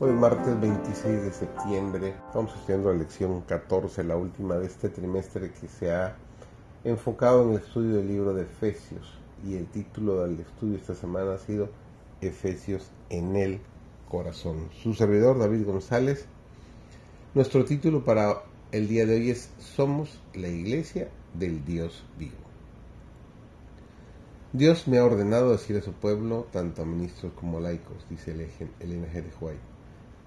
[0.00, 2.14] Hoy es martes 26 de septiembre.
[2.26, 6.16] Estamos estudiando la lección 14, la última de este trimestre que se ha
[6.82, 9.16] enfocado en el estudio del libro de Efesios.
[9.46, 11.68] Y el título del estudio esta semana ha sido
[12.20, 13.60] Efesios en el
[14.08, 14.68] corazón.
[14.82, 16.26] Su servidor David González.
[17.32, 22.34] Nuestro título para el día de hoy es Somos la iglesia del Dios vivo.
[24.52, 28.32] Dios me ha ordenado decir a su pueblo, tanto a ministros como a laicos, dice
[28.32, 28.40] el,
[28.80, 29.73] el de White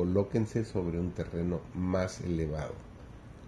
[0.00, 2.72] colóquense sobre un terreno más elevado,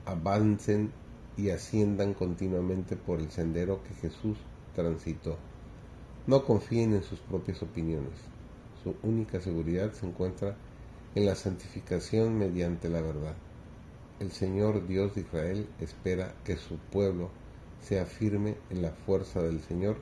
[0.04, 0.92] avancen
[1.34, 4.36] y asciendan continuamente por el sendero que Jesús
[4.74, 5.38] transitó.
[6.26, 8.12] No confíen en sus propias opiniones.
[8.84, 10.54] Su única seguridad se encuentra
[11.14, 13.34] en la santificación mediante la verdad.
[14.20, 17.30] El Señor Dios de Israel espera que su pueblo
[17.80, 19.96] sea firme en la fuerza del Señor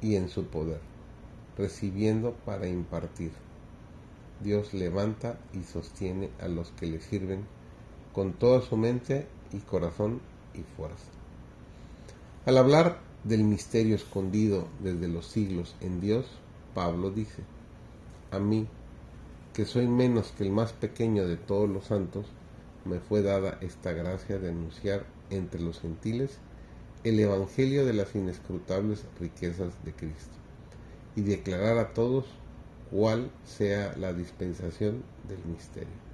[0.00, 0.80] y en su poder,
[1.56, 3.30] recibiendo para impartir
[4.40, 7.44] Dios levanta y sostiene a los que le sirven
[8.12, 10.20] con toda su mente y corazón
[10.54, 11.10] y fuerza.
[12.44, 16.26] Al hablar del misterio escondido desde los siglos en Dios,
[16.74, 17.42] Pablo dice,
[18.30, 18.66] a mí,
[19.52, 22.26] que soy menos que el más pequeño de todos los santos,
[22.84, 26.38] me fue dada esta gracia de anunciar entre los gentiles
[27.04, 30.36] el Evangelio de las inescrutables riquezas de Cristo
[31.14, 32.26] y declarar a todos
[32.90, 36.06] cuál sea la dispensación del misterio.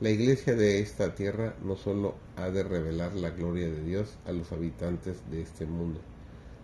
[0.00, 4.32] La iglesia de esta tierra no sólo ha de revelar la gloria de Dios a
[4.32, 6.00] los habitantes de este mundo,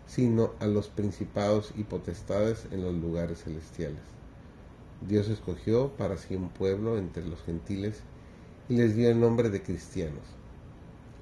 [0.07, 4.03] sino a los principados y potestades en los lugares celestiales.
[5.01, 8.01] Dios escogió para sí un pueblo entre los gentiles
[8.69, 10.25] y les dio el nombre de cristianos.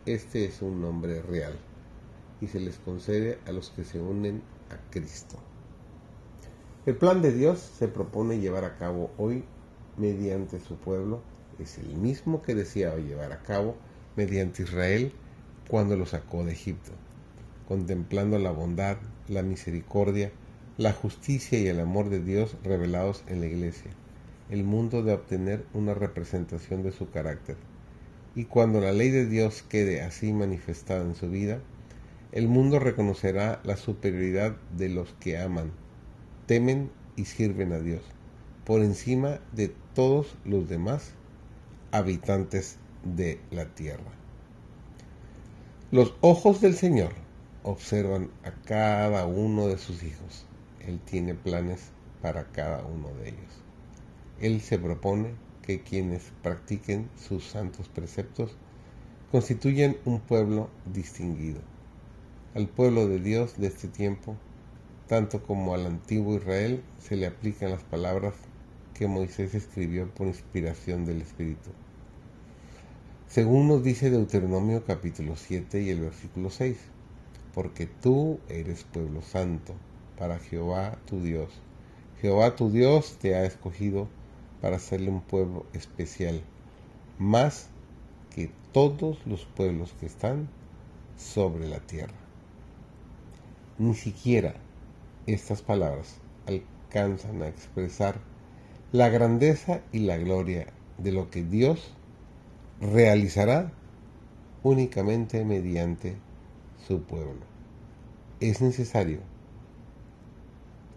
[0.05, 1.55] Este es un nombre real
[2.43, 5.52] y se les concede a los que se unen a Cristo.
[6.85, 9.45] El plan de Dios se propone llevar a cabo hoy
[9.97, 11.21] mediante su pueblo.
[11.61, 13.77] Es el mismo que deseaba llevar a cabo
[14.17, 15.13] mediante Israel
[15.69, 16.91] cuando lo sacó de Egipto,
[17.69, 18.97] contemplando la bondad,
[19.29, 20.33] la misericordia,
[20.77, 23.93] la justicia y el amor de Dios revelados en la iglesia.
[24.51, 27.55] El mundo de obtener una representación de su carácter.
[28.35, 31.61] Y cuando la ley de Dios quede así manifestada en su vida,
[32.33, 35.71] el mundo reconocerá la superioridad de los que aman
[36.47, 38.03] temen y sirven a Dios
[38.65, 41.13] por encima de todos los demás
[41.91, 44.13] habitantes de la tierra.
[45.91, 47.13] Los ojos del Señor
[47.65, 50.47] observan a cada uno de sus hijos.
[50.81, 51.91] Él tiene planes
[52.23, 53.63] para cada uno de ellos.
[54.41, 58.57] Él se propone que quienes practiquen sus santos preceptos
[59.31, 61.61] constituyen un pueblo distinguido.
[62.55, 64.37] Al pueblo de Dios de este tiempo
[65.09, 68.35] tanto como al antiguo Israel se le aplican las palabras
[68.95, 71.71] que Moisés escribió por inspiración del Espíritu.
[73.27, 76.77] Según nos dice Deuteronomio capítulo 7 y el versículo 6,
[77.55, 79.75] porque tú eres pueblo santo
[80.19, 81.51] para Jehová tu Dios.
[82.21, 84.09] Jehová tu Dios te ha escogido
[84.61, 86.43] para hacerle un pueblo especial,
[87.19, 87.69] más
[88.35, 90.49] que todos los pueblos que están
[91.17, 92.15] sobre la tierra.
[93.79, 94.55] Ni siquiera
[95.27, 96.17] estas palabras
[96.47, 98.17] alcanzan a expresar
[98.93, 100.67] la grandeza y la gloria
[100.99, 101.95] de lo que Dios
[102.81, 103.73] realizará
[104.63, 106.17] únicamente mediante
[106.87, 107.41] su pueblo.
[108.41, 109.21] Es necesario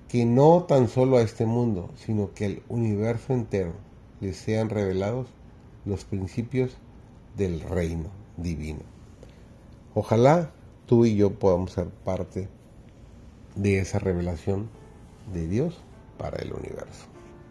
[0.08, 3.74] que no tan solo a este mundo, sino que al universo entero
[4.22, 5.28] le sean revelados
[5.86, 6.78] los principios
[7.38, 8.82] del reino divino.
[9.94, 10.52] Ojalá
[10.86, 12.50] tú y yo podamos ser parte
[13.56, 14.70] de esa revelación
[15.34, 15.84] de Dios
[16.18, 17.08] para el universo.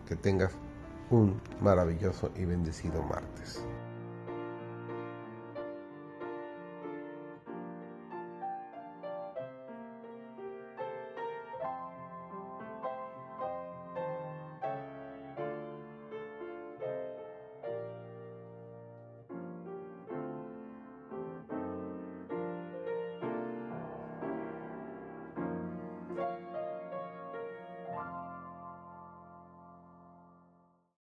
[0.09, 0.53] Que tengas
[1.11, 3.65] un maravilloso y bendecido martes.